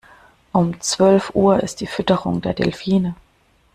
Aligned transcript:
Um 0.51 0.81
zwölf 0.81 1.29
Uhr 1.35 1.61
ist 1.61 1.79
die 1.79 1.85
Fütterung 1.85 2.41
der 2.41 2.55
Delfine. 2.55 3.13